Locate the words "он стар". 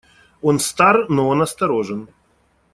0.41-1.07